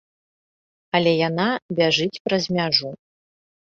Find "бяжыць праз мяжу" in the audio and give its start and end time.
1.81-2.89